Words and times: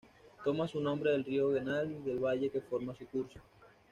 Toma 0.43 0.67
su 0.67 0.81
nombre 0.81 1.11
del 1.11 1.23
río 1.23 1.53
Genal 1.53 1.91
y 1.91 2.01
del 2.03 2.17
valle 2.17 2.49
que 2.49 2.59
forma 2.61 2.95
su 2.95 3.05
curso. 3.05 3.39